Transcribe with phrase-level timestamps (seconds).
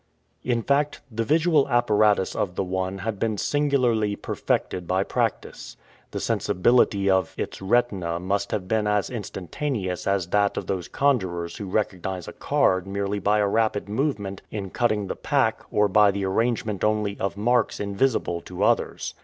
[0.43, 5.77] In fact, the visual apparatus of the one had been singularly perfected by practice.
[6.09, 11.57] The sensibility of its retina must have been as instantaneous as that of those conjurors
[11.57, 16.09] who recognize a card merely by a rapid movement in cutting the pack or by
[16.09, 19.13] the arrangement only of marks invisible to others.